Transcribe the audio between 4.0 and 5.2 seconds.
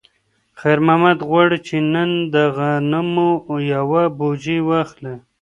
بوجۍ واخلي.